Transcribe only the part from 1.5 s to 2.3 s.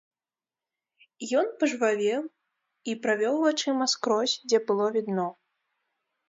пажвавеў